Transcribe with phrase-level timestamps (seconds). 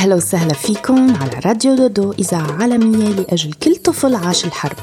[0.00, 4.76] أهلا وسهلا فيكم على راديو دودو إذاعة عالمية لأجل كل طفل عاش الحرب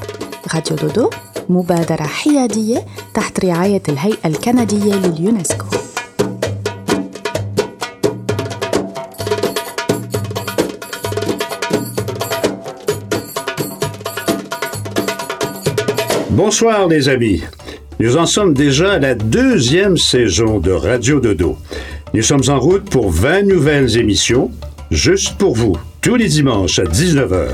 [0.54, 1.10] راديو دودو
[1.48, 5.66] مبادرة حيادية تحت رعاية الهيئة الكندية لليونسكو
[16.30, 17.44] Bonsoir les amis.
[18.00, 21.56] Nous en sommes déjà à la deuxième saison de Radio Dodo.
[22.12, 24.50] Nous sommes en route pour 20 nouvelles émissions,
[24.90, 27.48] juste pour vous, tous les dimanches à 19h.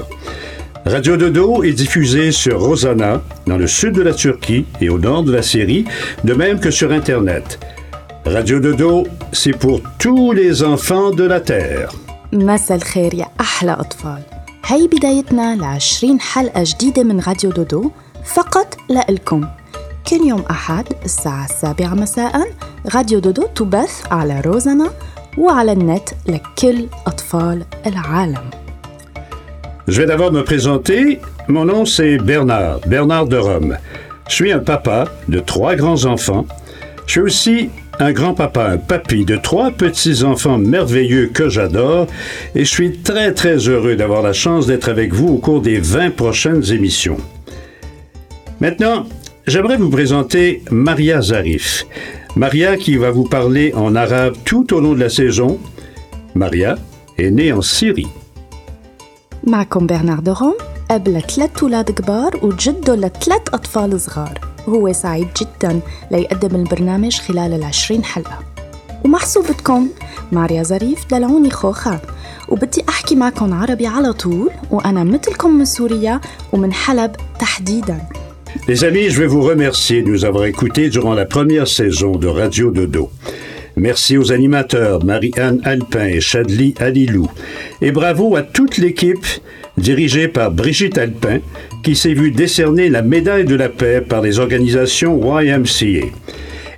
[0.87, 5.23] Radio Dodo est diffusé sur Rosanna, dans le sud de la Turquie et au nord
[5.25, 5.85] de la Syrie,
[6.25, 7.59] de même que sur Internet.
[8.25, 11.91] Radio Dodo, c'est pour tous les enfants de la Terre.
[12.33, 14.23] مساء الخير يا أحلى أطفال
[14.67, 17.91] هاي بدايتنا لعشرين حلقة جديدة من راديو دودو
[18.25, 19.49] فقط لإلكم
[20.09, 22.51] كل يوم أحد الساعة السابعة مساء
[22.95, 24.91] راديو دودو تبث على روزانا
[25.39, 28.51] وعلى النت لكل أطفال العالم
[29.89, 31.21] Je vais d'abord me présenter.
[31.49, 33.77] Mon nom c'est Bernard, Bernard de Rome.
[34.29, 36.47] Je suis un papa de trois grands-enfants.
[37.07, 42.07] Je suis aussi un grand-papa, un papy de trois petits-enfants merveilleux que j'adore
[42.55, 45.79] et je suis très très heureux d'avoir la chance d'être avec vous au cours des
[45.81, 47.19] 20 prochaines émissions.
[48.61, 49.07] Maintenant,
[49.48, 51.86] j'aimerais vous présenter Maria Zarif.
[52.36, 55.60] Maria qui va vous parler en arabe tout au long de la saison.
[56.34, 56.76] Maria
[57.18, 58.08] est née en Syrie.
[59.44, 60.54] معكم برنارد روم
[60.92, 65.80] أب لثلاث أولاد كبار وجده لثلاث أطفال صغار وهو سعيد جدا
[66.12, 68.40] ليقدم البرنامج خلال العشرين حلقة
[69.06, 69.90] ومحسوبتكم
[70.32, 72.02] ماريا ظريف دلعوني خوخة
[72.50, 76.22] وبدي أحكي معكم عربي على طول وأنا مثلكم من سوريا
[76.54, 78.25] ومن حلب تحديداً
[78.69, 82.27] Les amis, je vais vous remercier de nous avoir écoutés durant la première saison de
[82.27, 83.11] Radio Dodo.
[83.77, 87.29] Merci aux animateurs Marie-Anne Alpin et Chadli Alilou.
[87.81, 89.27] Et bravo à toute l'équipe
[89.79, 91.39] dirigée par Brigitte Alpin
[91.85, 96.07] qui s'est vue décerner la médaille de la paix par les organisations YMCA.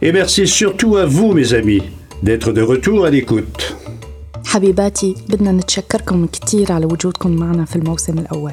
[0.03, 1.83] Et merci surtout à vous, mes amis,
[2.23, 3.75] d'être de retour à l'écoute.
[4.45, 8.53] حبيباتي بدنا نتشكركم كتير على وجودكم معنا في الموسم الأول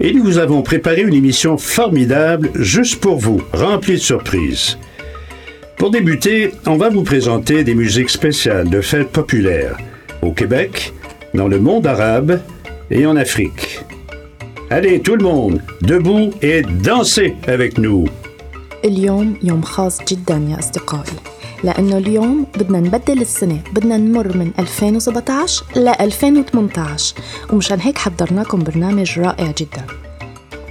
[0.00, 4.78] et nous vous avons préparé une émission formidable juste pour vous, remplie de surprises.
[5.76, 9.78] Pour débuter, on va vous présenter des musiques spéciales de fêtes populaires
[10.22, 10.92] au Québec,
[11.34, 12.40] dans le monde arabe
[12.90, 13.80] et en Afrique.
[14.68, 18.06] Allez, tout le monde, debout et dansez avec nous.
[18.84, 21.12] اليوم يوم خاص جدا يا أصدقائي
[21.65, 27.15] لأنه اليوم بدنا نبدل السنة بدنا نمر من 2017 ل 2018
[27.53, 29.85] ومشان هيك حضرناكم برنامج رائع جدا.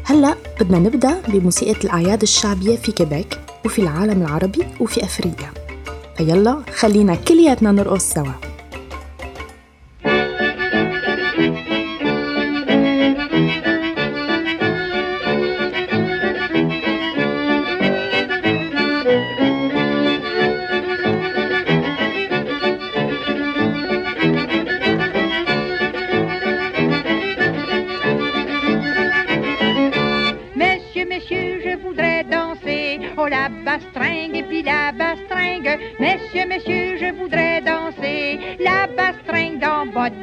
[0.04, 5.50] هلأ بدنا نبدأ بموسيقى الأعياد الشعبية في كيبيك وفي العالم العربي وفي أفريقيا.
[6.16, 8.53] فيلا خلينا كلياتنا نرقص سوا.
[33.30, 35.78] La bastringue et puis la bastringue.
[35.98, 38.38] Monsieur, monsieur, je voudrais danser.
[38.60, 40.14] La bastringue dans votre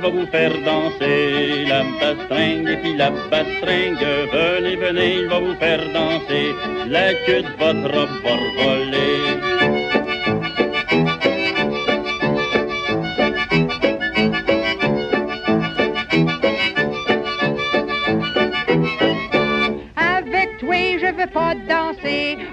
[0.00, 4.06] vais vous faire danser la bastringue et puis la bastringue.
[4.32, 6.54] Venez, venez, je vais vous faire danser
[6.88, 9.37] la queue de votre robe va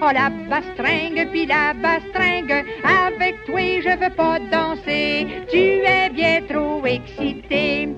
[0.06, 2.64] pas la bastringue, puis la bastringue.
[2.84, 5.28] Avec toi, je veux pas danser.
[5.52, 7.90] Tu es bien trop excité.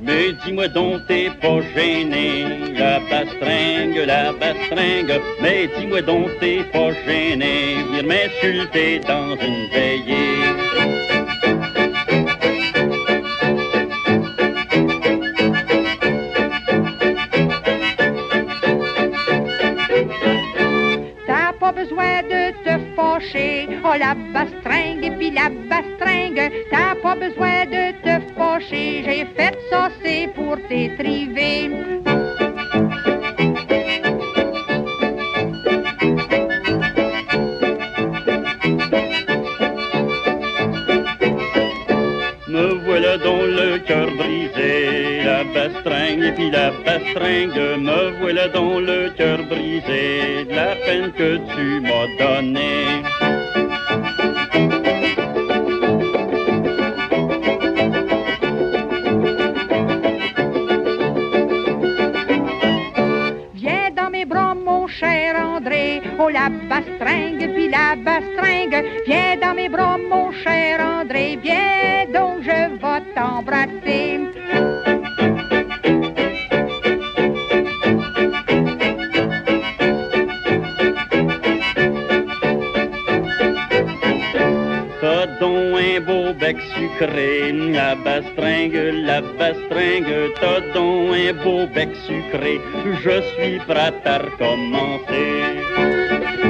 [0.00, 2.44] Mais dis-moi donc, t'es pas gêné,
[2.76, 5.20] la bastringue, la bastringue.
[5.42, 10.69] Mais dis-moi donc, t'es pas gêné, venir m'insulter dans une veillée.
[47.30, 48.79] De me voilà dans
[90.80, 92.60] un beau bec sucré,
[93.04, 96.49] je suis prêt à recommencer.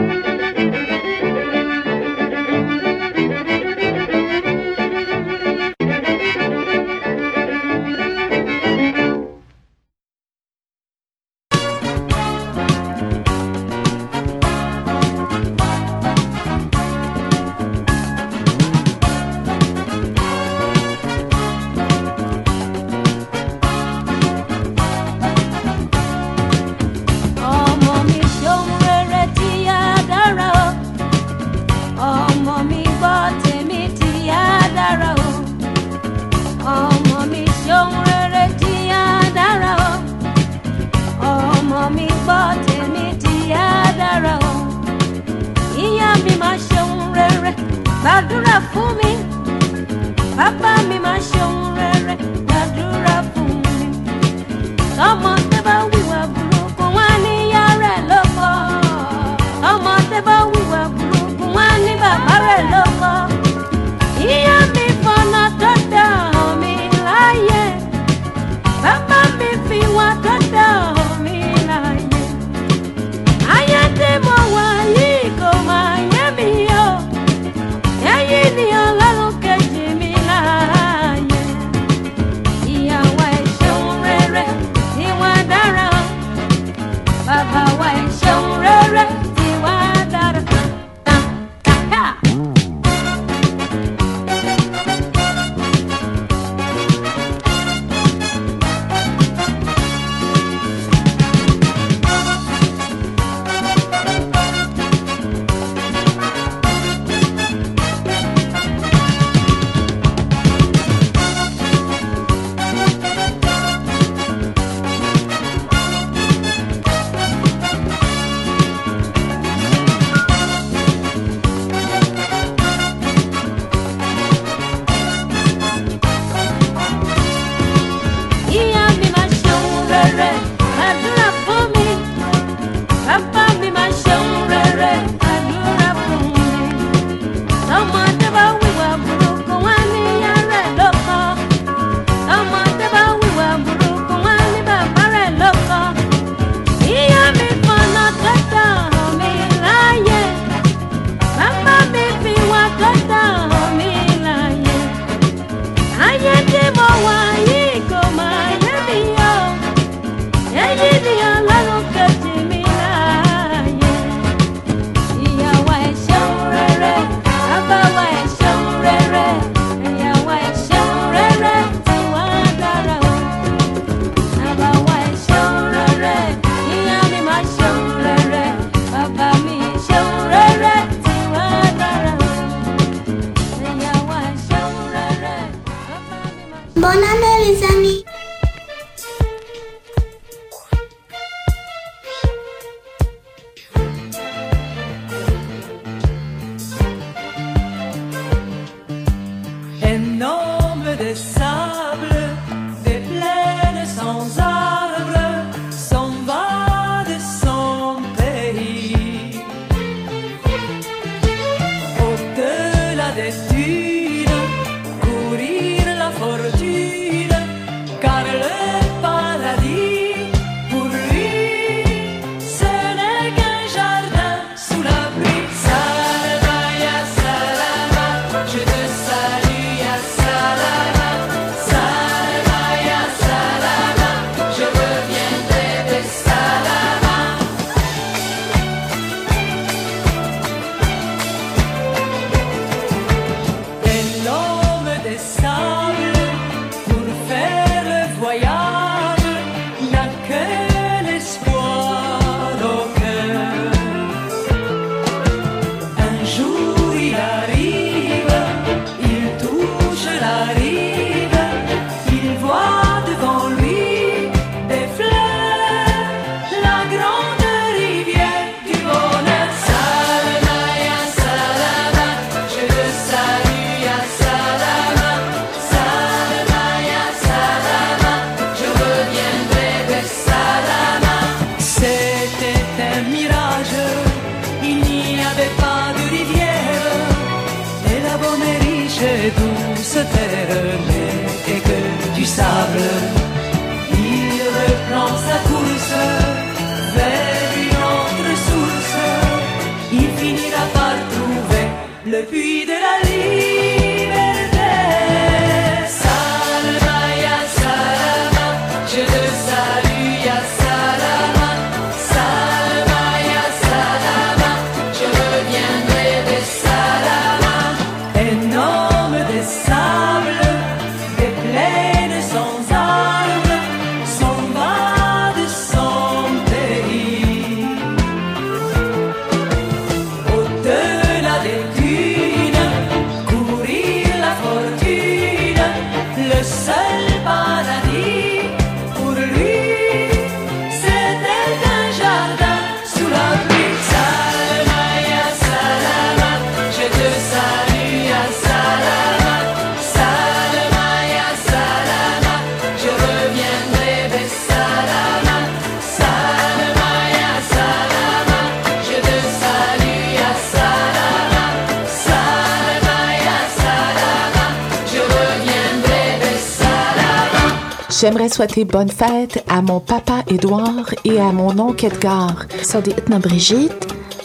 [368.29, 372.46] souhaiter bonne fête à mon papa Édouard et à mon oncle Edgar.
[372.63, 373.72] صديقتنا بريجيت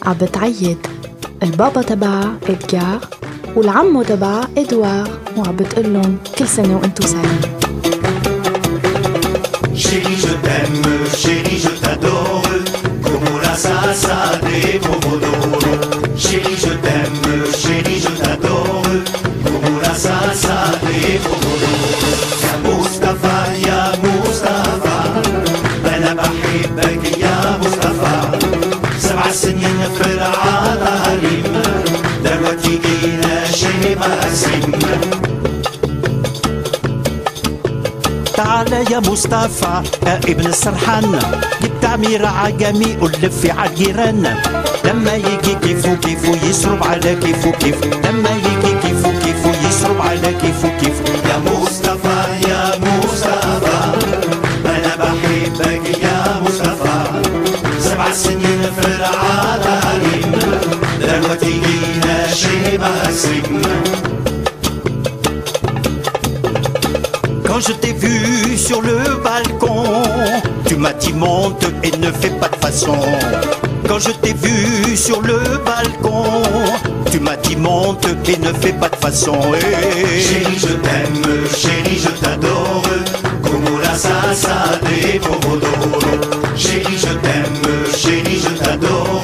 [0.03, 0.79] عم بتعيد
[1.43, 3.01] البابا تبعها إدجار
[3.57, 7.51] والعمو تبعها إدوار وعم بتقول لهم كل سنة وأنتم سعيدين
[9.83, 10.83] Chérie, je t'aime,
[11.23, 12.43] chérie, je t'adore,
[13.05, 15.53] como la salsa de Pomodoro.
[16.25, 17.23] Chérie, je t'aime,
[17.63, 18.85] chérie, je t'adore,
[19.45, 20.54] como la salsa
[29.36, 31.62] سنين في العالم
[32.24, 34.72] دلوقتي جينا شيء مقسم
[38.36, 41.20] تعال يا مصطفى يا ابن السرحان
[41.62, 44.36] جبت عميرة عجمي ولف على الجيران
[44.86, 47.84] لما يجي كيفو كيفو يسرب على كيفو كيف.
[47.84, 51.02] لما يجي كيفو كيفو يسرب على كيفو كيف.
[51.30, 53.80] يا مصطفى يا مصطفى.
[54.66, 56.98] أنا بحبك يا مصطفى.
[57.80, 60.39] سبع سنين في العالم
[61.01, 63.61] دلوقتي جينا شيء مقسم
[67.47, 69.83] Quand je t'ai vu sur le balcon,
[70.67, 72.99] tu m'as dit monte et ne fais pas de façon.
[73.89, 75.39] Quand je t'ai vu sur le
[75.69, 76.25] balcon,
[77.11, 79.39] tu m'as dit monte et ne fais pas de façon.
[79.55, 80.21] Eh.
[80.29, 81.23] Chérie, je t'aime,
[81.63, 82.83] chérie, je t'adore,
[83.43, 86.34] como la salsa de Pomodoro.
[86.57, 87.63] Chérie, je t'aime,
[87.97, 89.23] chérie, je t'adore,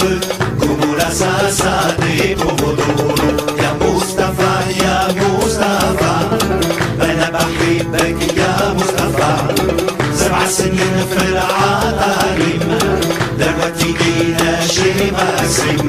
[0.61, 3.15] como la salsa de Pomodoro.
[3.63, 4.55] يا مصطفى
[4.85, 6.17] يا مصطفى
[7.03, 9.33] أنا بحبك يا مصطفى
[10.15, 12.79] سبع سنين في العالم
[13.39, 15.89] دلوقتي جينا شيء مقسم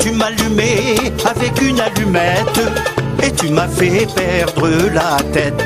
[0.00, 0.96] Tu m'allumais
[1.32, 2.60] avec une allumette
[3.23, 5.63] et tu m'as fait perdre la tête.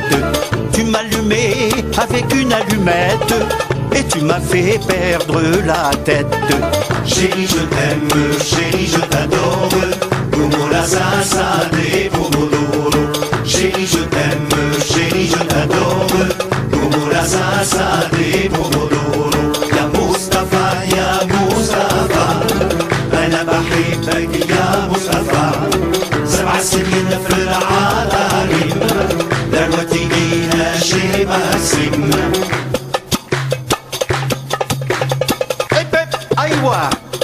[0.73, 3.33] Tu m'allumais avec une allumette
[3.95, 6.35] et tu m'as fait perdre la tête.
[7.05, 8.09] Chérie, je t'aime,
[8.41, 9.69] chérie, je t'adore.
[13.45, 14.49] Chérie, je t'aime,
[14.85, 16.07] chérie, je t'adore.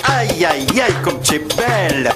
[0.03, 2.12] Aïe, aïe, aïe, comme tu es belle.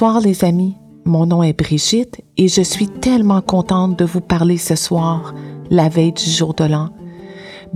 [0.00, 4.56] Bonsoir les amis, mon nom est Brigitte et je suis tellement contente de vous parler
[4.56, 5.34] ce soir,
[5.68, 6.88] la veille du jour de l'an.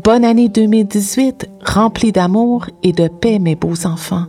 [0.03, 4.25] Bonne année 2018, remplie d'amour et de paix mes beaux enfants.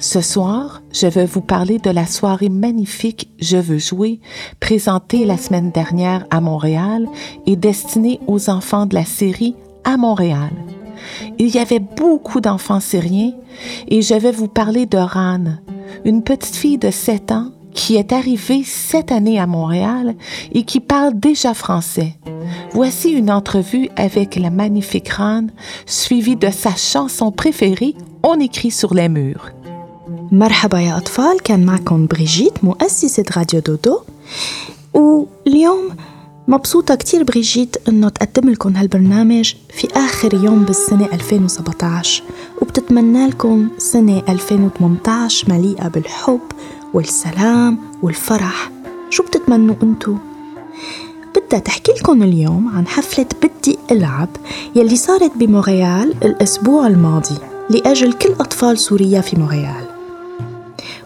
[0.00, 4.18] Ce soir, je vais vous parler de la soirée magnifique Je veux jouer,
[4.58, 7.06] présentée la semaine dernière à Montréal
[7.46, 10.50] et destinée aux enfants de la série à Montréal.
[11.39, 13.33] Il y avait beaucoup d'enfants syriens
[13.87, 15.43] et je vais vous parler de Ran,
[16.05, 20.15] une petite fille de 7 ans qui est arrivée cette année à Montréal
[20.51, 22.15] et qui parle déjà français.
[22.73, 25.47] Voici une entrevue avec la magnifique Ran,
[25.85, 29.51] suivie de sa chanson préférée, On écrit sur les murs.
[30.31, 33.99] مرحبا يا أطفال كان معكم بريجيت مؤسسة راديو دودو
[34.93, 35.89] واليوم
[36.48, 42.22] مبسوطة كتير بريجيت إنه تقدم لكم هالبرنامج في آخر يوم بالسنة 2017
[42.62, 46.40] وبتتمنى لكم سنة 2018 مليئة بالحب
[46.94, 48.70] والسلام والفرح
[49.10, 50.16] شو بتتمنوا أنتو؟
[51.36, 54.28] بدها تحكي لكم اليوم عن حفلة بدي ألعب
[54.76, 57.38] يلي صارت بمونريال الأسبوع الماضي
[57.70, 59.86] لأجل كل أطفال سوريا في مونريال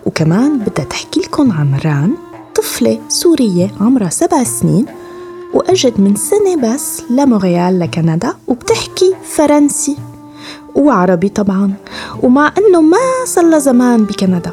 [0.07, 2.15] وكمان بدها تحكي لكم عن ران
[2.55, 4.87] طفلة سورية عمرها سبع سنين
[5.55, 9.97] وأجت من سنة بس لمونريال لكندا وبتحكي فرنسي
[10.75, 11.73] وعربي طبعا
[12.23, 14.53] ومع أنه ما صار لها زمان بكندا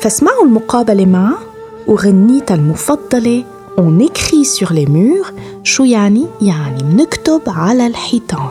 [0.00, 1.38] فاسمعوا المقابلة معها
[1.86, 3.44] وغنيتها المفضلة
[3.78, 8.48] On écrit sur les murs شو يعني؟ يعني بنكتب على الحيطان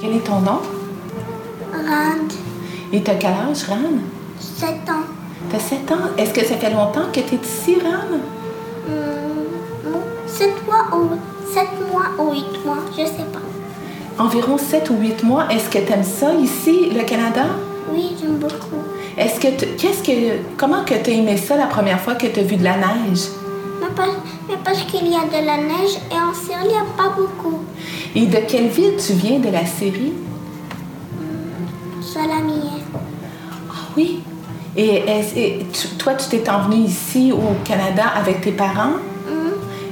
[0.00, 0.60] Quel est ton nom?
[1.72, 2.30] Rand,
[2.92, 3.94] Et t'as quel âge, Ran?
[4.60, 5.06] 7 ans.
[5.50, 6.06] T'as 7 ans.
[6.18, 8.10] Est-ce que ça fait longtemps que t'es ici, Ran?
[10.36, 11.10] 7 mois ou
[11.52, 14.22] 7 mois ou 8 mois, je sais pas.
[14.22, 15.46] Environ 7 ou 8 mois.
[15.50, 17.44] Est-ce que t'aimes ça ici, le Canada?
[17.92, 18.82] Oui, j'aime beaucoup.
[19.16, 22.42] Est-ce que tu- qu'est-ce que comment que t'as aimé ça la première fois que t'as
[22.42, 23.24] vu de la neige?
[23.80, 24.16] Mais parce,
[24.48, 27.10] mais parce qu'il y a de la neige et en Syrie, il n'y a pas
[27.16, 27.60] beaucoup.
[28.14, 30.12] Et de quelle ville tu viens de la Syrie?
[32.02, 32.82] Salamier.
[33.96, 34.20] Oui.
[34.76, 38.94] Et, est-ce- et tu- toi, tu t'es envenu ici au Canada avec tes parents?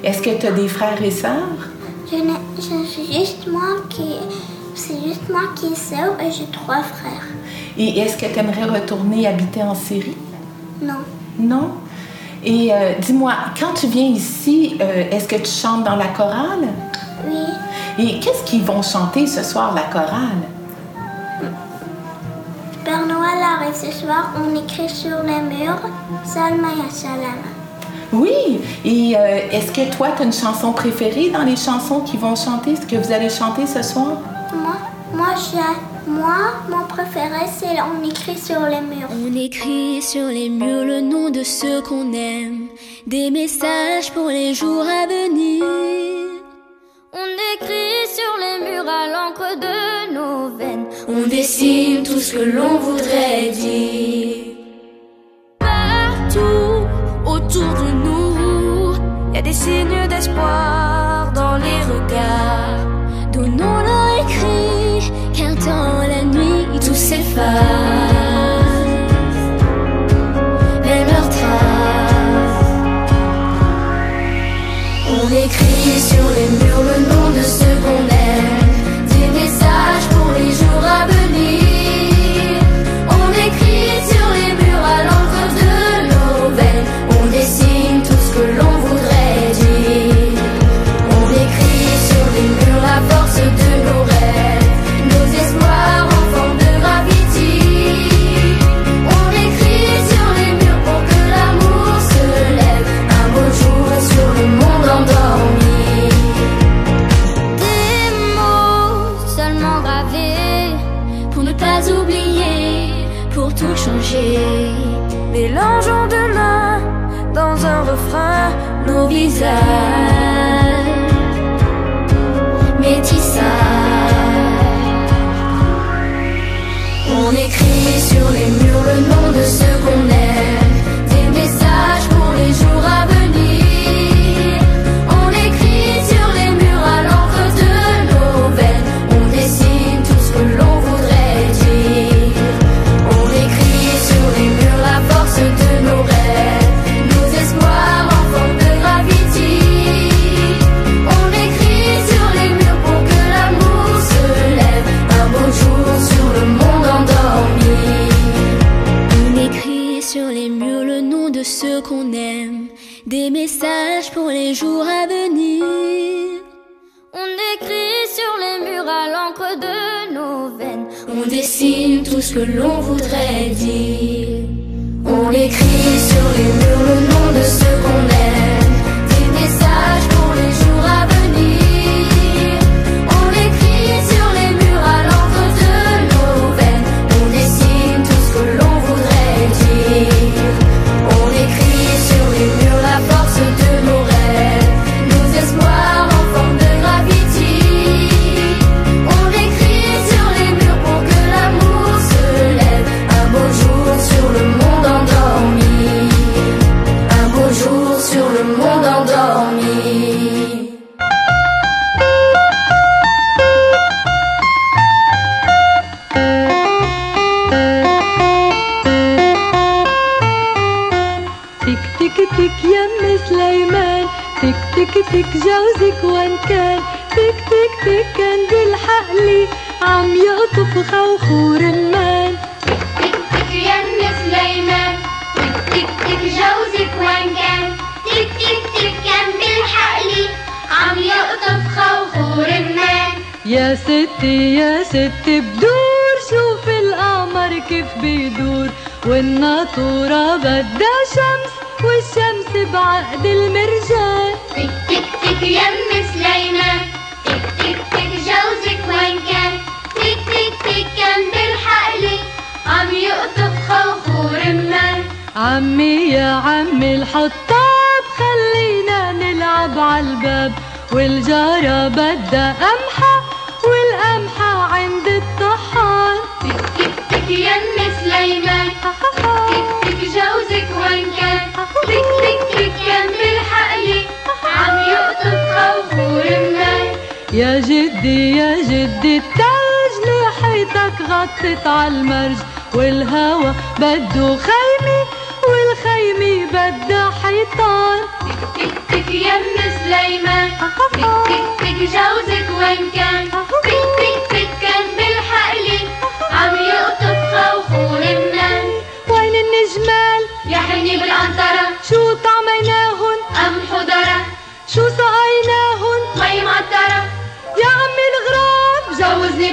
[0.02, 1.68] Est-ce que tu as des frères et sœurs?
[2.10, 2.16] Je,
[2.56, 4.16] je suis juste moi qui.
[4.74, 7.26] C'est juste moi qui est sœur et j'ai trois frères.
[7.76, 10.16] Et est-ce que tu aimerais retourner habiter en Syrie?
[10.80, 10.94] Non.
[11.38, 11.70] Non?
[12.44, 16.68] Et euh, dis-moi, quand tu viens ici, euh, est-ce que tu chantes dans la chorale?
[17.28, 17.44] Oui.
[17.98, 20.42] Et qu'est-ce qu'ils vont chanter ce soir, la chorale?
[22.84, 25.80] Père Noël arrive ce soir, on écrit sur les murs
[26.24, 27.51] Salma Salam.
[28.12, 28.61] Oui!
[28.85, 32.37] Et euh, est-ce que toi, tu as une chanson préférée dans les chansons qu'ils vont
[32.37, 34.18] chanter, ce que vous allez chanter ce soir?
[34.55, 34.75] Moi,
[35.14, 36.37] moi, j'ai- moi,
[36.68, 39.09] mon préféré, c'est on écrit sur les murs.
[39.11, 42.66] On écrit sur les murs le nom de ceux qu'on aime,
[43.07, 45.64] des messages pour les jours à venir.
[47.14, 52.40] On écrit sur les murs à l'encre de nos veines, on dessine tout ce que
[52.57, 54.37] l'on voudrait dire.
[55.59, 56.71] Partout
[57.52, 58.94] autour de nous,
[59.30, 62.86] il y a des signes d'espoir dans les regards.
[63.32, 67.42] Donnons-leur écrit, car dans la nuit tout s'efface.
[70.82, 72.70] Mais leurs traces.
[75.10, 77.42] On écrit sur les murs le nom de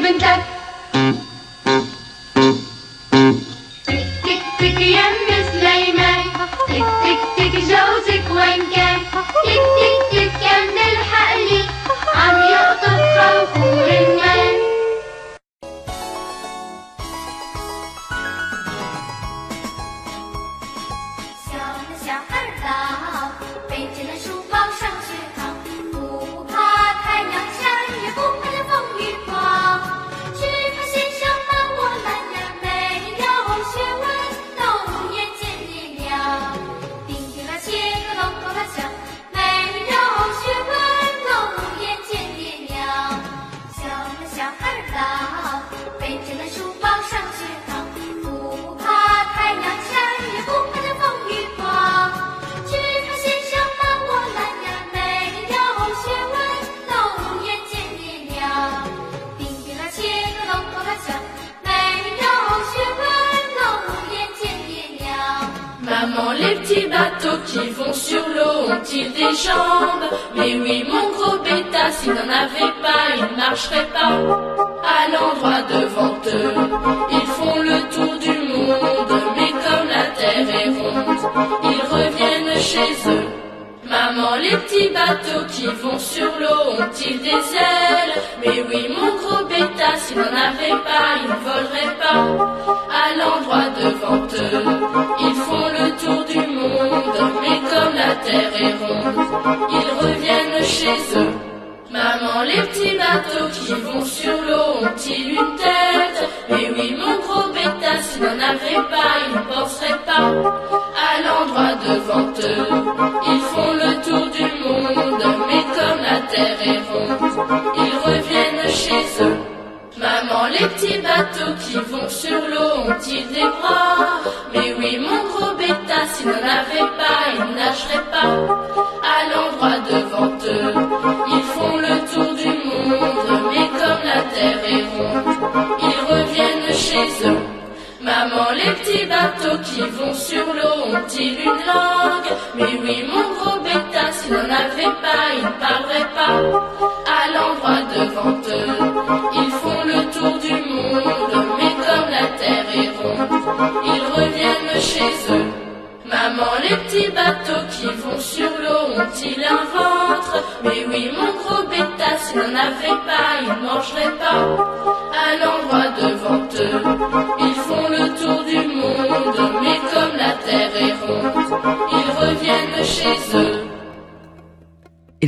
[0.09, 0.58] coming back.
[90.69, 91.38] N'en avait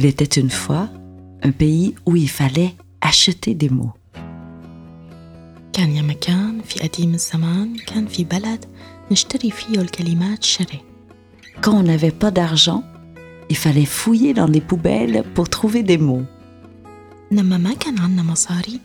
[0.00, 0.88] Il était une fois
[1.42, 3.94] un pays où il fallait acheter des mots.
[5.72, 8.64] كان يا مكان في قديم الزمان كان في بلد
[9.10, 10.80] نشتري فيه الكلمات شري
[11.62, 12.82] Quand on n'avait pas d'argent,
[13.48, 16.24] il fallait fouiller dans les poubelles pour trouver des mots.
[17.30, 18.80] لما ما كان عنا مصاري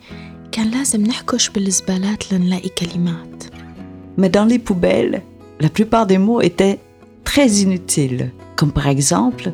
[0.52, 3.44] كان لازم نحكش بالزبالات لنلاقي كلمات
[4.17, 5.22] Mais dans les poubelles,
[5.60, 6.80] la plupart des mots étaient
[7.24, 9.54] très inutiles, comme par exemple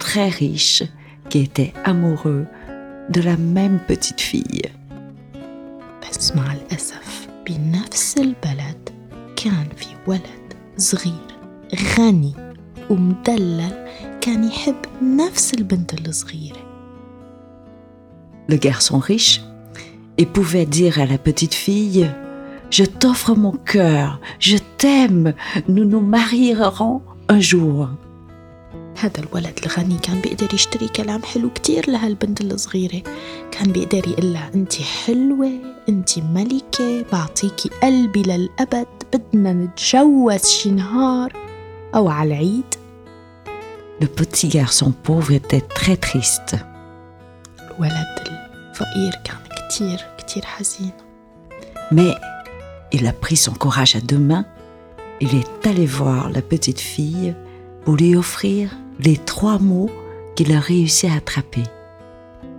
[0.00, 0.82] très riche
[1.28, 2.46] qui était amoureux
[3.10, 4.70] de la même petite fille.
[6.02, 8.88] بس مع الأسف بنفس البلد
[9.36, 11.36] كان في ولد صغير
[11.98, 12.34] غني
[12.90, 13.86] ومدلل
[14.20, 16.66] كان يحب نفس البنت الصغيرة
[18.48, 19.42] Le garçon riche,
[20.18, 22.08] il pouvait dire à la petite fille
[22.70, 25.34] Je t'offre mon cœur, je t'aime,
[25.68, 27.88] nous nous marierons un jour.
[28.99, 33.01] هذا الولد الغني كان بيقدر يشتري كلام حلو كتير لهالبنت الصغيرة
[33.51, 35.51] كان بيقدر يقول لها انت حلوة
[35.89, 41.33] انت ملكة بعطيكي قلبي للأبد بدنا نتجوز شي نهار
[41.95, 42.65] أو على العيد
[44.01, 46.55] Le petit garçon pauvre était très triste.
[47.61, 48.15] الولد
[48.71, 49.37] الفقير كان
[49.69, 50.91] كتير كتير حزين
[51.91, 52.15] Mais
[52.91, 54.45] il a pris son courage à deux mains.
[55.19, 57.35] Il est allé voir la petite fille
[57.85, 59.89] pour lui offrir les trois mots
[60.35, 61.63] qu'il a réussi à attraper.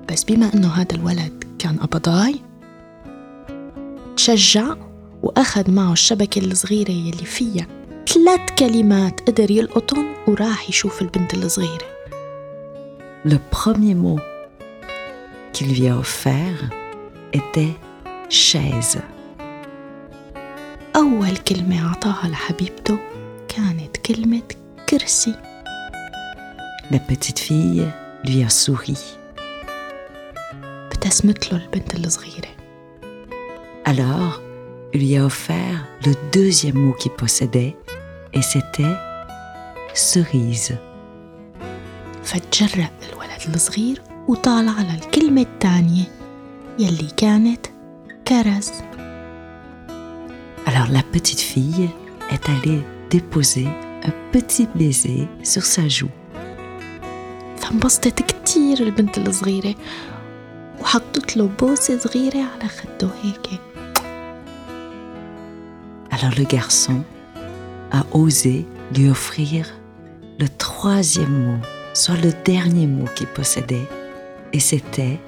[0.08, 2.34] بس بما إنه هذا الولد كان قبضاي
[4.16, 4.74] تشجع
[5.22, 7.66] وأخذ معه الشبكة الصغيرة يلي فيها
[8.08, 11.92] ثلاث كلمات قدر يلقطهم وراح يشوف البنت الصغيرة
[13.24, 14.18] Le premier mot
[15.52, 16.60] qu'il lui a offert
[17.32, 17.74] était
[18.28, 18.98] chaise.
[20.96, 22.98] أول كلمة أعطاها لحبيبته
[23.48, 24.42] كانت كلمة
[24.91, 25.35] كرسي
[26.91, 27.85] La petite fille
[28.25, 28.97] lui a souri.
[30.91, 32.47] ابتسمت له البنت الصغيرة
[33.85, 34.41] Alors,
[34.93, 37.75] il lui a offert le deuxième mot qu'il possédait
[38.33, 38.95] et c'était
[39.93, 40.73] cerise.
[42.23, 46.03] فتجرأ الولد الصغير وطالع على الكلمة الثانية
[46.79, 47.67] يلي كانت
[48.27, 48.71] كرز
[50.65, 51.89] Alors la petite fille
[52.29, 53.67] est allée déposer
[54.03, 56.09] un petit baiser sur sa joue.
[57.57, 59.75] فانبسطت كتير البنت الصغيرة
[60.81, 63.47] وحطت له بوسة صغيرة على خده هيك
[66.11, 67.03] Alors le garçon
[67.91, 69.67] a osé lui offrir
[70.39, 71.61] le troisième mot,
[71.93, 73.87] soit le dernier mot qu'il possédait,
[74.53, 75.19] et c'était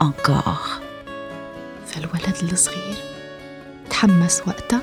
[0.00, 0.80] encore.
[1.86, 2.96] فالولد الصغير
[3.90, 4.80] تحمس وقتها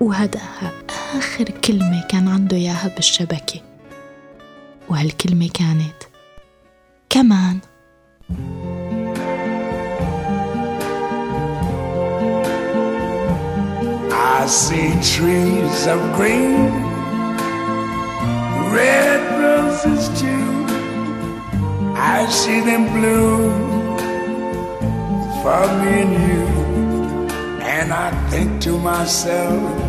[0.00, 0.72] وهداها
[1.17, 3.61] آخر كلمة كان عنده إياها بالشبكة
[4.89, 6.03] وهالكلمة كانت
[7.09, 7.59] كمان
[14.11, 16.71] I see trees of green,
[18.73, 20.65] red roses too.
[21.95, 23.97] I see them bloom
[25.41, 26.45] for me and you.
[27.75, 29.88] And I think to myself,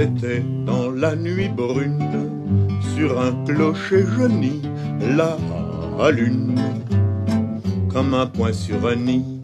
[0.00, 2.08] C'était dans la nuit brune,
[2.94, 4.62] sur un clocher jauni,
[5.14, 5.36] la
[6.10, 6.58] lune,
[7.92, 9.42] comme un point sur un nid.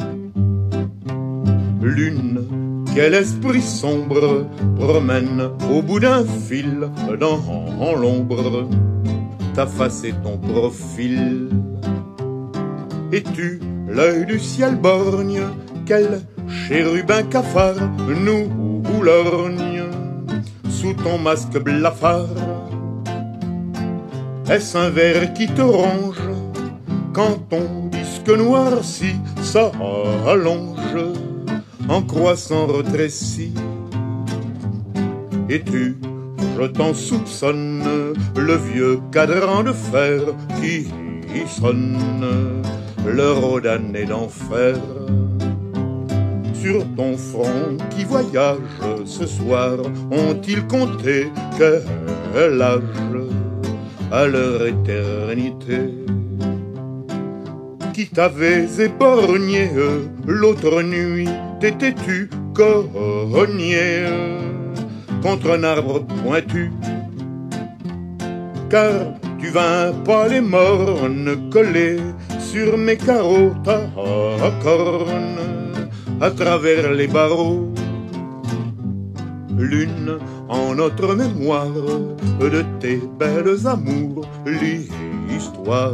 [1.82, 2.40] Lune,
[2.94, 6.88] quel esprit sombre promène au bout d'un fil
[7.20, 8.66] dans l'ombre
[9.54, 11.50] ta face et ton profil.
[13.12, 15.42] Es-tu l'œil du ciel borgne
[15.84, 17.76] Quel chérubin cafard
[18.08, 18.66] nous
[18.96, 19.02] sous
[21.06, 22.26] ton masque blafard.
[24.50, 26.28] Est-ce un verre qui te ronge
[27.12, 30.98] quand ton disque noirci s'allonge
[31.88, 33.54] en croissant rétréci?
[35.48, 35.96] Et tu,
[36.58, 37.84] je t'en soupçonne,
[38.36, 40.20] le vieux cadran de fer
[40.60, 40.88] qui
[41.46, 41.98] sonne.
[43.06, 44.74] Le rodane d'enfer
[46.66, 48.58] sur ton front qui voyage
[49.04, 49.78] ce soir
[50.10, 52.82] ont-ils compté quel âge
[54.10, 55.78] à leur éternité?
[57.94, 59.70] Qui t'avais éborgné
[60.26, 61.28] l'autre nuit
[61.60, 64.04] t'étais-tu cogné
[65.22, 66.72] contre un arbre pointu.
[68.70, 71.98] Car tu vins pas les mornes coller
[72.40, 73.78] sur mes carreaux ta
[74.64, 75.55] corne
[76.20, 77.72] à travers les barreaux.
[79.58, 81.72] Lune en notre mémoire
[82.40, 85.92] de tes belles amours, l'histoire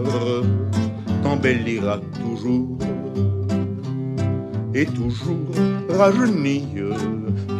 [1.22, 2.78] t'embellira toujours.
[4.74, 5.52] Et toujours
[5.88, 6.66] rajeuni,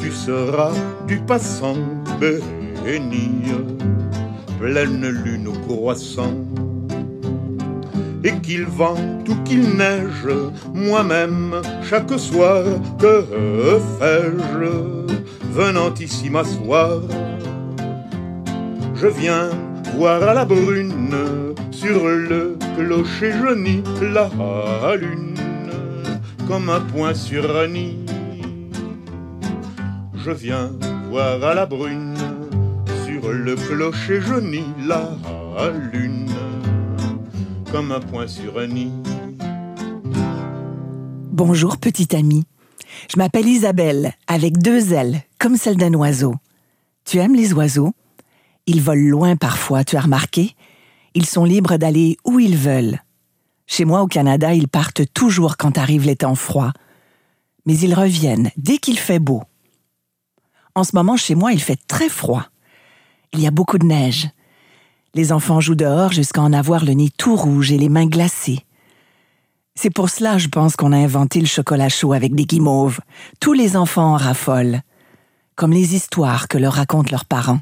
[0.00, 0.72] tu seras
[1.06, 1.76] du passant
[2.18, 3.28] béni,
[4.58, 6.34] pleine lune au croissant
[8.24, 10.28] et qu'il vente ou qu'il neige,
[10.72, 12.64] moi-même, chaque soir,
[12.98, 13.24] que
[13.98, 15.12] fais-je
[15.52, 17.00] venant ici m'asseoir?
[18.94, 19.50] Je viens
[19.96, 21.14] voir à la brune,
[21.70, 24.30] sur le clocher jauni, la
[24.96, 25.34] lune,
[26.46, 27.98] comme un point sur un nid.
[30.24, 30.70] Je viens
[31.10, 32.14] voir à la brune,
[33.04, 35.10] sur le clocher jauni la
[35.92, 36.31] lune,
[37.72, 38.92] comme un point sur un nid.
[41.32, 42.44] Bonjour, petite amie.
[43.10, 46.34] Je m'appelle Isabelle, avec deux ailes, comme celle d'un oiseau.
[47.06, 47.94] Tu aimes les oiseaux?
[48.66, 50.54] Ils volent loin parfois, tu as remarqué?
[51.14, 53.00] Ils sont libres d'aller où ils veulent.
[53.66, 56.74] Chez moi au Canada, ils partent toujours quand arrive les temps froids.
[57.64, 59.44] Mais ils reviennent dès qu'il fait beau.
[60.74, 62.44] En ce moment, chez moi, il fait très froid.
[63.32, 64.28] Il y a beaucoup de neige.
[65.14, 68.64] Les enfants jouent dehors jusqu'à en avoir le nez tout rouge et les mains glacées.
[69.74, 73.00] C'est pour cela, je pense, qu'on a inventé le chocolat chaud avec des guimauves.
[73.40, 74.80] Tous les enfants en raffolent,
[75.54, 77.60] comme les histoires que leur racontent leurs parents.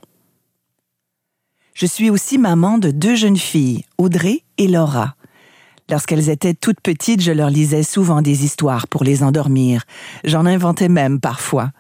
[1.75, 5.15] Je suis aussi maman de deux jeunes filles, Audrey et Laura.
[5.89, 9.85] Lorsqu'elles étaient toutes petites, je leur lisais souvent des histoires pour les endormir.
[10.25, 11.71] J'en inventais même parfois.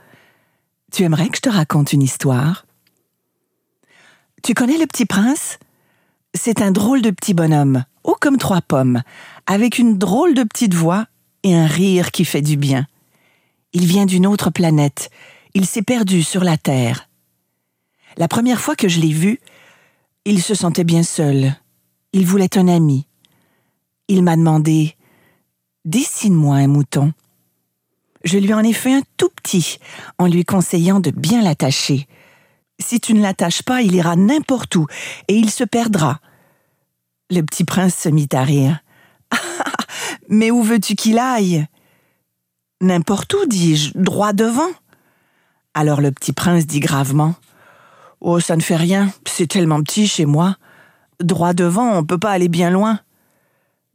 [0.90, 2.66] Tu aimerais que je te raconte une histoire?
[4.42, 5.58] Tu connais le petit prince?
[6.34, 9.02] C'est un drôle de petit bonhomme, haut comme trois pommes,
[9.46, 11.06] avec une drôle de petite voix
[11.42, 12.86] et un rire qui fait du bien.
[13.72, 15.10] Il vient d'une autre planète.
[15.54, 17.08] Il s'est perdu sur la Terre.
[18.16, 19.40] La première fois que je l'ai vu,
[20.24, 21.54] il se sentait bien seul.
[22.12, 23.06] Il voulait un ami.
[24.08, 24.96] Il m'a demandé
[25.84, 27.12] Dessine-moi un mouton.
[28.24, 29.78] Je lui en ai fait un tout petit,
[30.18, 32.06] en lui conseillant de bien l'attacher.
[32.80, 34.86] Si tu ne l'attaches pas, il ira n'importe où,
[35.28, 36.20] et il se perdra.
[37.30, 38.80] Le petit prince se mit à rire.
[40.28, 41.66] Mais où veux-tu qu'il aille?
[42.80, 44.70] N'importe où, dis-je, droit devant.
[45.74, 47.34] Alors le petit prince dit gravement
[48.20, 50.56] Oh, ça ne fait rien, c'est tellement petit chez moi.
[51.20, 53.00] Droit devant, on ne peut pas aller bien loin.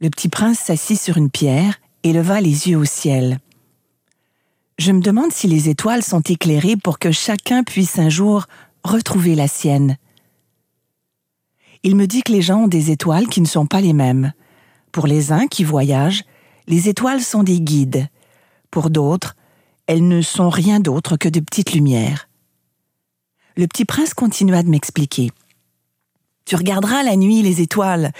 [0.00, 3.38] Le petit prince s'assit sur une pierre et leva les yeux au ciel.
[4.78, 8.46] Je me demande si les étoiles sont éclairées pour que chacun puisse un jour
[8.86, 9.96] retrouver la sienne.
[11.82, 14.32] Il me dit que les gens ont des étoiles qui ne sont pas les mêmes.
[14.92, 16.24] Pour les uns qui voyagent,
[16.66, 18.08] les étoiles sont des guides.
[18.70, 19.36] Pour d'autres,
[19.86, 22.28] elles ne sont rien d'autre que de petites lumières.
[23.56, 25.30] Le petit prince continua de m'expliquer.
[26.44, 28.12] Tu regarderas la nuit les étoiles.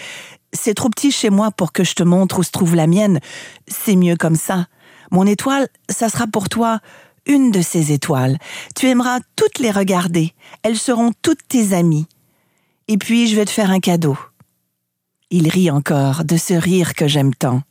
[0.52, 3.20] C'est trop petit chez moi pour que je te montre où se trouve la mienne.
[3.68, 4.66] C'est mieux comme ça.
[5.10, 6.80] Mon étoile, ça sera pour toi
[7.26, 8.38] une de ces étoiles.
[8.74, 10.32] Tu aimeras toutes les regarder.
[10.62, 12.06] Elles seront toutes tes amies.
[12.88, 14.16] Et puis je vais te faire un cadeau.
[15.30, 17.62] Il rit encore de ce rire que j'aime tant.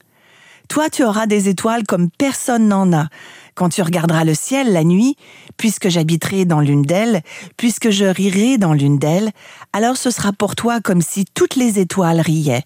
[0.67, 3.07] Toi, tu auras des étoiles comme personne n'en a.
[3.53, 5.15] Quand tu regarderas le ciel la nuit,
[5.57, 7.21] puisque j'habiterai dans l'une d'elles,
[7.55, 9.31] puisque je rirai dans l'une d'elles,
[9.71, 12.63] alors ce sera pour toi comme si toutes les étoiles riaient.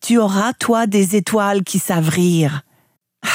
[0.00, 2.62] Tu auras, toi, des étoiles qui savent rire.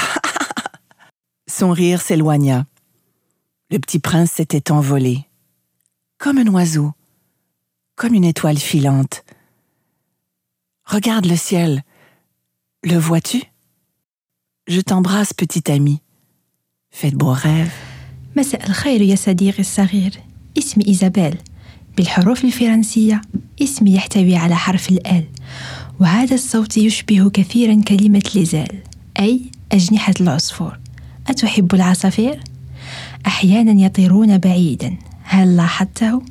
[1.47, 2.65] Son rire s'éloigna.
[3.70, 5.24] Le petit prince s'était envolé,
[6.18, 6.92] comme un oiseau,
[7.96, 9.24] comme une étoile filante.
[10.84, 11.82] Regarde le ciel.
[12.84, 13.42] Le vois-tu
[14.68, 16.00] Je t'embrasse, petite amie.
[16.90, 17.72] Fais de beaux rêves.
[18.36, 20.20] مساء الخير يا صديقي الصغير
[20.58, 21.36] اسمي إيزابيل
[21.96, 23.20] بالحروف الفرنسية
[23.62, 25.24] اسمي يحتوي على حرف الآل
[26.00, 28.82] وهذا الصوت يشبه كثيرا كلمة لزال
[29.18, 29.42] أي
[29.72, 30.78] أجنحة العصفور
[31.28, 32.40] أتحب العصافير؟
[33.27, 34.97] أحيانا يطيرون بعيدا.
[35.23, 36.21] هل لاحظته؟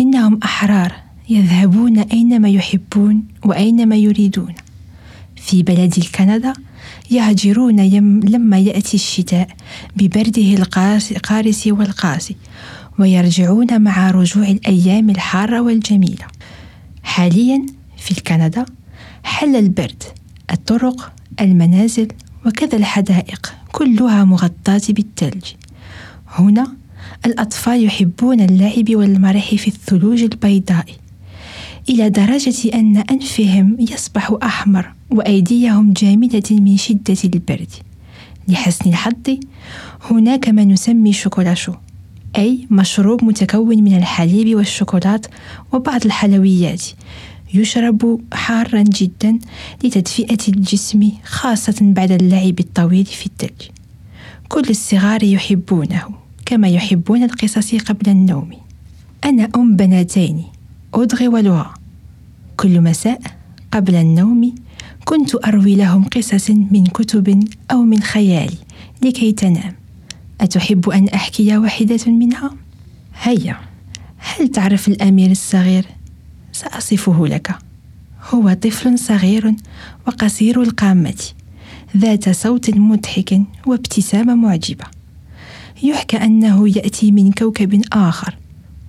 [0.00, 0.92] إنهم أحرار
[1.28, 4.54] يذهبون أينما يحبون وأينما يريدون.
[5.36, 6.52] في بلدي كندا
[7.10, 9.48] يهجرون يم لما يأتي الشتاء
[9.96, 10.54] ببرده
[11.10, 12.36] القارس والقاسي
[12.98, 16.26] ويرجعون مع رجوع الأيام الحارة والجميلة.
[17.02, 17.66] حاليا
[17.96, 18.64] في كندا
[19.24, 20.02] حل البرد
[20.50, 22.08] الطرق المنازل
[22.46, 25.44] وكذا الحدائق كلها مغطاة بالثلج.
[26.30, 26.72] هنا
[27.26, 30.84] الأطفال يحبون اللعب والمرح في الثلوج البيضاء
[31.88, 37.70] إلى درجة أن أنفهم يصبح أحمر وأيديهم جامدة من شدة البرد.
[38.48, 39.38] لحسن الحظ
[40.10, 41.72] هناك ما نسمي شوكولاشو
[42.36, 45.26] أي مشروب متكون من الحليب والشوكولات
[45.72, 46.82] وبعض الحلويات
[47.54, 49.38] يشرب حارا جدا
[49.84, 53.70] لتدفئة الجسم خاصة بعد اللعب الطويل في الثلج.
[54.48, 56.19] كل الصغار يحبونه.
[56.50, 58.50] كما يحبون القصص قبل النوم.
[59.24, 60.44] أنا أم بناتين
[60.94, 61.74] أودغي ولورا
[62.56, 63.20] كل مساء
[63.72, 64.54] قبل النوم
[65.04, 68.56] كنت أروي لهم قصص من كتب أو من خيالي
[69.02, 69.74] لكي تنام.
[70.40, 72.50] أتحب أن أحكي واحدة منها؟
[73.22, 73.56] هيا.
[74.18, 75.84] هل تعرف الأمير الصغير؟
[76.52, 77.54] سأصفه لك.
[78.30, 79.54] هو طفل صغير
[80.06, 81.22] وقصير القامة
[81.96, 84.99] ذات صوت مضحك وابتسامة معجبة.
[85.82, 88.36] يحكى أنه يأتي من كوكب آخر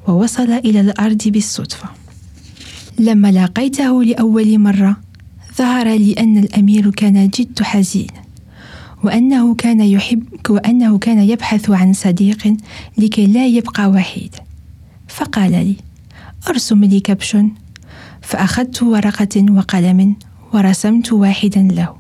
[0.08, 1.90] ووصل إلى الأرض بالصدفة.
[3.00, 4.98] لما لاقيته لأول مرة
[5.58, 8.22] ظهر لي أن الأمير كان جد حزينا
[9.04, 12.56] وأنه كان يحب وأنه كان يبحث عن صديق
[12.98, 14.40] لكي لا يبقى وحيدا
[15.08, 15.76] فقال لي
[16.48, 17.38] أرسم لي كبش.
[18.22, 20.16] فأخذت ورقة وقلم
[20.54, 21.96] ورسمت واحدا له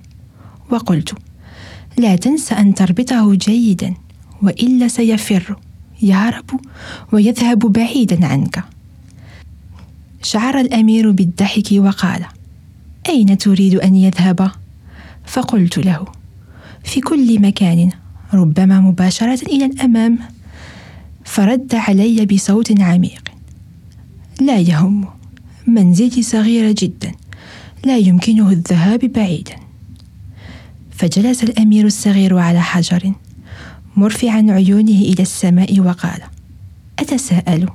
[0.70, 1.14] وقلت
[1.98, 3.94] لا تنس أن تربطه جيدا.
[4.42, 5.56] وإلا سيفر.
[6.02, 6.46] يهرب
[7.12, 8.64] ويذهب بعيدا عنك.
[10.24, 12.26] شعر الأمير بالضحك وقال
[13.10, 14.52] أين تريد أن يذهب؟
[15.26, 16.06] فقلت له
[16.84, 17.90] في كل مكان.
[18.34, 20.20] ربما مباشرة إلى الأمام.
[21.26, 23.24] فرد علي بصوت عميق.
[24.42, 25.06] لا يهم.
[25.68, 27.12] منزلي صغيرة جدا.
[27.86, 29.56] لا يمكنه الذهاب بعيدا.
[30.92, 33.14] فجلس الأمير الصغير على حجر.
[33.96, 36.22] مرفعا عيونه إلى السماء وقال
[37.00, 37.70] أتساءل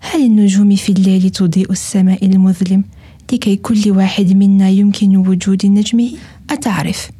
[0.00, 2.84] هل النجوم في الليل تضيء السماء المظلم
[3.32, 6.10] لكي كل واحد منا يمكن وجود نجمه؟
[6.50, 7.10] أتعرف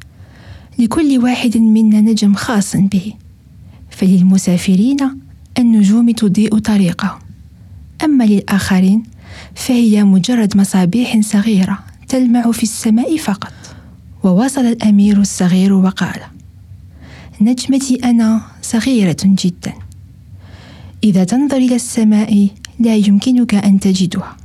[0.79, 3.13] لكل واحد منا نجم خاص به.
[3.89, 4.97] فللمسافرين
[5.59, 7.19] النجوم تضيء طريقهم
[8.03, 9.03] أما للآخرين
[9.55, 13.53] فهي مجرد مصابيح صغيرة تلمع في السماء فقط.
[14.23, 16.21] وواصل الأمير الصغير وقال
[17.41, 19.73] نجمتي أنا صغيرة جدا.
[21.03, 22.47] إذا تنظر إلى السماء
[22.79, 24.37] لا يمكنك أن تجدها.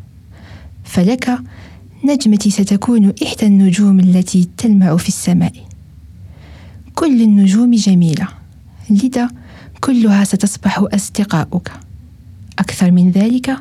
[0.84, 1.38] فلك
[2.04, 5.52] نجمتي ستكون إحدى النجوم التي تلمع في السماء.
[6.94, 8.28] كل النجوم جميلة
[8.90, 9.30] لذا
[9.80, 11.72] كلها ستصبح أصدقاؤك.
[12.58, 13.56] أكثر من ذلك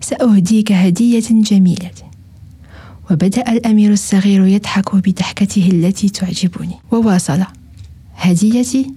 [0.00, 1.90] سأهديك هدية جميلة.
[3.10, 6.74] وبدأ الأمير الصغير يضحك بضحكته التي تعجبني.
[6.90, 7.57] وواصل.
[8.18, 8.90] هديتي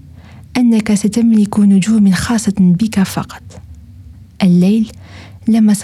[0.58, 3.44] أنك ستملك نجوم خاصة بك فقط.
[4.44, 4.92] الليل
[5.48, 5.76] لما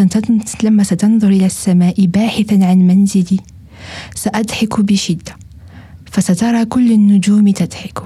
[0.64, 3.40] لما ستنظر إلى السماء باحثا عن منزلي
[4.16, 5.36] سأضحك بشدة
[6.12, 8.04] فسترى كل النجوم تضحك.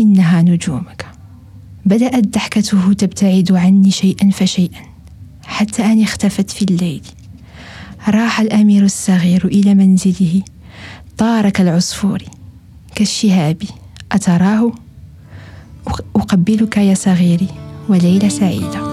[0.00, 1.06] إنها نجومك.
[1.86, 4.80] بدأت ضحكته تبتعد عني شيئا فشيئا
[5.44, 7.02] حتى أن اختفت في الليل.
[8.08, 10.42] راح الأمير الصغير إلى منزله
[11.18, 12.22] طار كالعصفور
[12.94, 13.62] كالشهاب.
[14.12, 14.72] أتراه؟
[16.16, 17.48] أقبلك يا صغيري
[17.88, 18.83] وليلة سعيدة.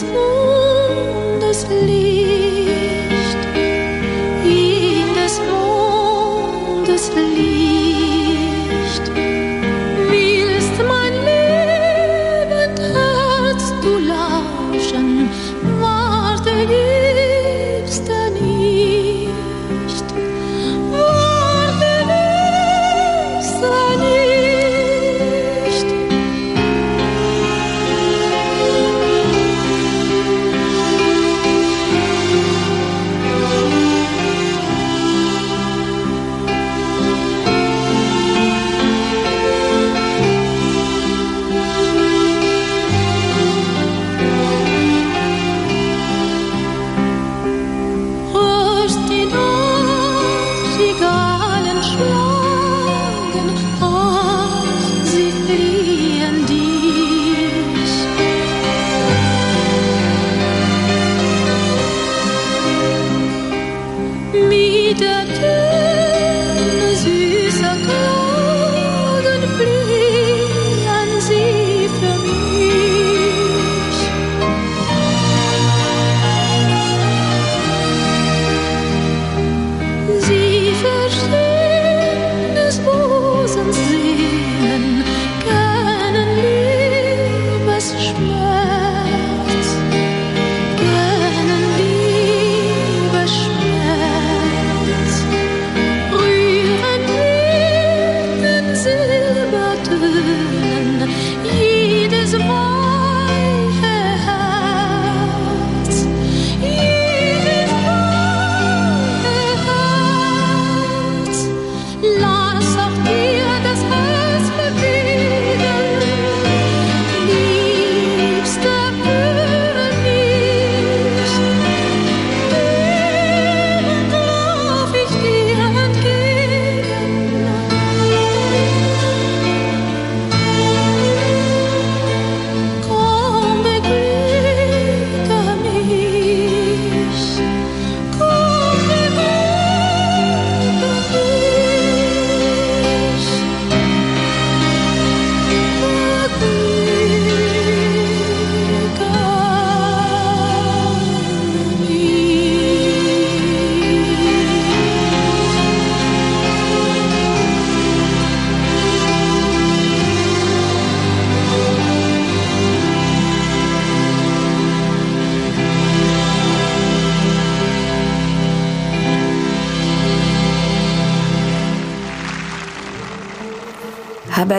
[0.00, 0.41] In des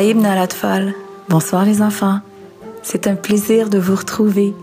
[0.04, 0.95] Habaïb Nalatfal,
[1.30, 2.20] bonsoir les enfants.
[2.82, 4.54] C'est un plaisir de vous retrouver.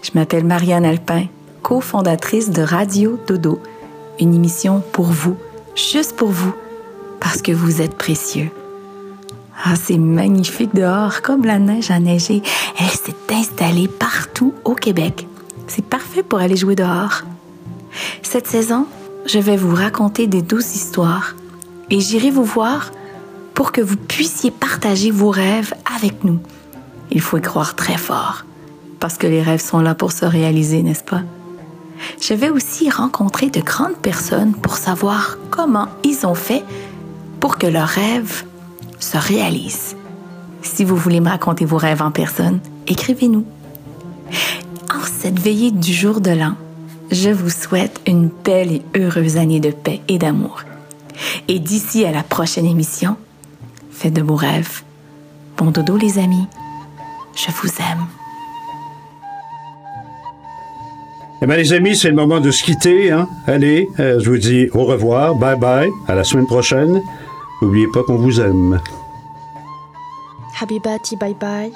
[0.00, 1.24] Je m'appelle Marianne Alpin,
[1.62, 3.60] cofondatrice de Radio Dodo,
[4.20, 5.36] une émission pour vous,
[5.74, 6.54] juste pour vous,
[7.18, 8.48] parce que vous êtes précieux.
[9.64, 12.40] Ah, c'est magnifique dehors, comme la neige a neigé.
[12.78, 15.26] Elle s'est installée partout au Québec.
[15.66, 17.24] C'est parfait pour aller jouer dehors.
[18.22, 18.86] Cette saison,
[19.26, 21.34] je vais vous raconter des douces histoires
[21.90, 22.92] et j'irai vous voir
[23.56, 26.38] pour que vous puissiez partager vos rêves avec nous.
[27.10, 28.44] Il faut y croire très fort,
[29.00, 31.22] parce que les rêves sont là pour se réaliser, n'est-ce pas?
[32.20, 36.62] Je vais aussi rencontrer de grandes personnes pour savoir comment ils ont fait
[37.40, 38.44] pour que leurs rêves
[39.00, 39.96] se réalisent.
[40.60, 43.46] Si vous voulez me raconter vos rêves en personne, écrivez-nous.
[44.94, 46.56] En cette veillée du jour de l'an,
[47.10, 50.60] je vous souhaite une belle et heureuse année de paix et d'amour.
[51.48, 53.16] Et d'ici à la prochaine émission,
[53.95, 54.83] faites de beaux rêves.
[55.57, 56.47] Bon dodo les amis.
[57.35, 58.05] Je vous aime.
[61.43, 63.11] Eh bien, les amis, c'est le moment de se quitter.
[63.11, 63.27] Hein?
[63.47, 67.01] Allez, euh, je vous dis au revoir, bye bye, à la semaine prochaine.
[67.61, 68.79] N'oubliez pas qu'on vous aime.
[70.53, 71.71] حبيباتي باي باي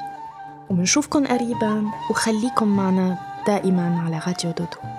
[0.70, 3.18] وبنشوفكن قريبا وخليكم معنا
[3.48, 4.99] دائما على راديو دودو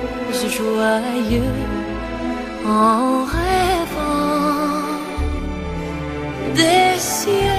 [0.51, 1.57] joyeux
[2.65, 4.81] en rêvant.
[6.55, 7.50] Des Quand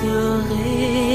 [0.00, 1.09] tu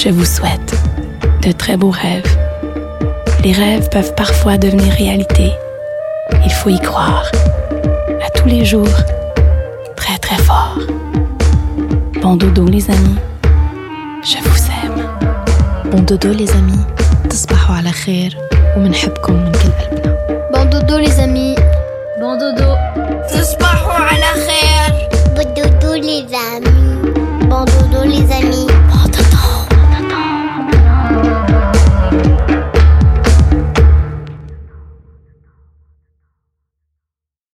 [0.00, 0.74] Je vous souhaite
[1.42, 2.36] de très beaux rêves.
[3.44, 5.52] Les rêves peuvent parfois devenir réalité.
[6.44, 7.30] Il faut y croire.
[8.26, 8.96] À tous les jours.
[9.96, 10.78] Très très fort.
[12.22, 13.18] Bon dodo les amis.
[14.22, 15.08] Je vous aime.
[15.90, 16.84] Bon dodo les amis
[17.36, 18.36] تصبحوا على خير
[18.76, 20.16] ومنحبكم من كل قلبنا
[20.52, 20.96] Bon dodo